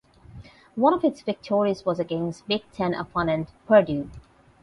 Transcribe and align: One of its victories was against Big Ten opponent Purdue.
One 0.73 0.95
of 0.95 1.03
its 1.03 1.21
victories 1.21 1.85
was 1.85 1.99
against 1.99 2.47
Big 2.47 2.63
Ten 2.71 2.95
opponent 2.95 3.49
Purdue. 3.67 4.09